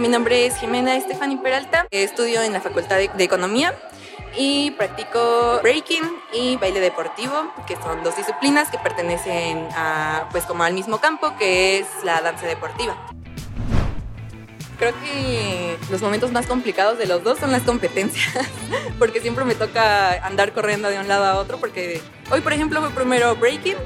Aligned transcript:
Mi 0.00 0.08
nombre 0.08 0.46
es 0.46 0.56
Jimena 0.56 0.96
Estefani 0.96 1.36
Peralta, 1.36 1.86
estudio 1.90 2.40
en 2.40 2.54
la 2.54 2.62
Facultad 2.62 2.96
de, 2.96 3.22
Economía 3.22 3.74
y 4.34 4.70
practico 4.70 5.60
breaking 5.62 6.02
y 6.32 6.56
baile 6.56 6.80
deportivo, 6.80 7.52
que 7.66 7.76
son 7.76 8.02
dos 8.02 8.16
disciplinas 8.16 8.70
que 8.70 8.78
pertenecen 8.78 9.68
pues 10.30 10.44
como 10.46 10.62
al 10.62 10.72
mismo 10.72 11.02
campo 11.02 11.36
que 11.38 11.80
es 11.80 11.86
la 12.02 12.22
danza 12.22 12.46
deportiva. 12.46 12.96
Creo 14.78 14.94
que 15.04 15.76
los 15.90 16.00
momentos 16.00 16.32
más 16.32 16.46
complicados 16.46 16.96
de 16.96 17.04
los 17.04 17.22
dos 17.22 17.38
son 17.38 17.52
las 17.52 17.64
competencias, 17.64 18.48
porque 18.98 19.20
siempre 19.20 19.44
me 19.44 19.54
toca 19.54 20.12
andar 20.26 20.54
corriendo 20.54 20.88
de 20.88 20.98
un 20.98 21.08
lado 21.08 21.26
a 21.26 21.36
otro, 21.36 21.60
porque 21.60 22.00
hoy, 22.30 22.40
por 22.40 22.54
ejemplo, 22.54 22.80
fue 22.80 22.88
primero 22.88 23.36
breaking, 23.36 23.76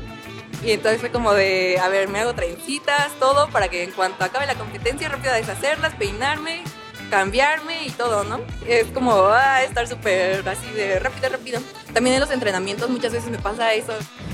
y 0.64 0.72
entonces 0.72 1.00
fue 1.00 1.10
como 1.10 1.32
de, 1.34 1.78
a 1.78 1.88
ver, 1.88 2.08
me 2.08 2.20
hago 2.20 2.34
trencitas, 2.34 3.12
todo, 3.18 3.48
para 3.48 3.68
que 3.68 3.82
en 3.82 3.92
cuanto 3.92 4.24
acabe 4.24 4.46
la 4.46 4.54
competencia, 4.54 5.08
rápido 5.08 5.34
deshacerlas, 5.34 5.94
peinarme, 5.94 6.62
cambiarme 7.10 7.84
y 7.86 7.90
todo, 7.90 8.24
¿no? 8.24 8.40
Es 8.66 8.86
como 8.86 9.12
ah, 9.28 9.62
estar 9.62 9.86
súper 9.86 10.48
así 10.48 10.70
de 10.72 10.98
rápido, 10.98 11.28
rápido. 11.28 11.60
También 11.92 12.14
en 12.14 12.20
los 12.20 12.30
entrenamientos 12.30 12.88
muchas 12.88 13.12
veces 13.12 13.30
me 13.30 13.38
pasa 13.38 13.74
eso. 13.74 13.92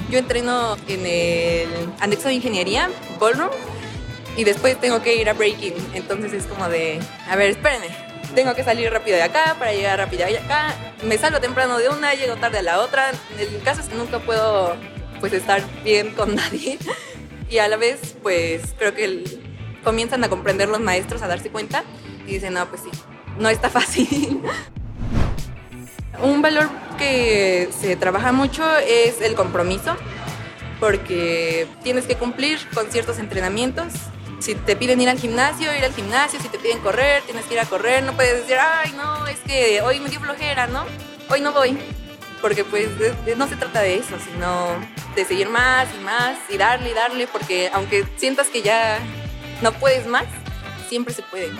Yo 0.09 0.19
entreno 0.19 0.77
en 0.87 1.05
el 1.05 1.69
anexo 1.99 2.29
de 2.29 2.35
ingeniería, 2.35 2.91
ballroom, 3.19 3.51
y 4.37 4.45
después 4.45 4.81
tengo 4.81 5.03
que 5.03 5.17
ir 5.17 5.29
a 5.29 5.33
breaking. 5.33 5.75
Entonces 5.95 6.33
es 6.33 6.47
como 6.47 6.69
de, 6.69 7.01
a 7.29 7.35
ver, 7.35 7.51
espérenme, 7.51 7.89
tengo 8.37 8.55
que 8.55 8.63
salir 8.63 8.93
rápido 8.93 9.17
de 9.17 9.25
acá 9.25 9.57
para 9.59 9.73
llegar 9.73 9.99
rápido 9.99 10.27
de 10.27 10.39
acá. 10.39 10.75
Me 11.03 11.19
salgo 11.19 11.41
temprano 11.41 11.79
de 11.79 11.89
una, 11.89 12.15
llego 12.15 12.37
tarde 12.37 12.59
a 12.59 12.63
la 12.63 12.79
otra. 12.79 13.11
El 13.37 13.61
caso 13.63 13.81
es 13.81 13.89
que 13.89 13.97
nunca 13.97 14.21
puedo 14.21 14.77
pues 15.21 15.33
estar 15.33 15.63
bien 15.85 16.11
con 16.13 16.35
nadie. 16.35 16.79
Y 17.49 17.59
a 17.59 17.69
la 17.69 17.77
vez 17.77 18.17
pues 18.23 18.63
creo 18.79 18.95
que 18.95 19.05
el, 19.05 19.43
comienzan 19.85 20.25
a 20.25 20.29
comprender 20.29 20.69
los 20.69 20.81
maestros, 20.81 21.23
a 21.23 21.29
darse 21.29 21.51
cuenta 21.51 21.85
y 22.27 22.35
dicen, 22.35 22.55
no, 22.55 22.67
pues 22.69 22.83
sí, 22.83 22.91
no 23.39 23.49
está 23.49 23.71
fácil. 23.71 24.41
Un 26.23 26.43
valor 26.43 26.69
que 26.99 27.71
se 27.81 27.97
trabaja 27.97 28.33
mucho 28.33 28.65
es 28.77 29.21
el 29.23 29.35
compromiso, 29.35 29.97
porque 30.79 31.67
tienes 31.83 32.07
que 32.07 32.17
cumplir 32.17 32.59
con 32.75 32.91
ciertos 32.91 33.19
entrenamientos 33.19 33.93
si 34.41 34.55
te 34.55 34.75
piden 34.75 35.01
ir 35.01 35.09
al 35.09 35.19
gimnasio, 35.19 35.75
ir 35.77 35.85
al 35.85 35.93
gimnasio, 35.93 36.41
si 36.41 36.49
te 36.49 36.59
piden 36.59 36.79
correr, 36.79 37.23
tienes 37.23 37.45
que 37.45 37.55
ir 37.55 37.61
a 37.61 37.67
correr, 37.67 38.03
no 38.03 38.15
puedes 38.15 38.41
decir, 38.41 38.57
ay, 38.59 38.93
no, 38.97 39.27
es 39.27 39.39
que 39.41 39.83
hoy 39.83 40.01
me 40.01 40.09
dio 40.09 40.19
flojera, 40.19 40.67
¿no? 40.67 40.85
Hoy 41.29 41.41
no 41.41 41.53
voy, 41.53 41.79
porque 42.41 42.65
pues 42.65 42.89
no 43.37 43.49
se 43.49 43.57
trata 43.57 43.81
de 43.83 43.97
eso, 43.97 44.17
sino 44.19 44.69
de 45.15 45.25
seguir 45.25 45.49
más 45.49 45.89
y 45.95 46.03
más 46.05 46.39
y 46.49 46.57
darle 46.57 46.91
y 46.91 46.95
darle, 46.95 47.27
porque 47.27 47.71
aunque 47.73 48.07
sientas 48.17 48.49
que 48.49 48.63
ya 48.63 48.99
no 49.63 49.73
puedes 49.73 50.07
más, 50.07 50.25
siempre 50.89 51.15
se 51.15 51.23
puede. 51.23 51.51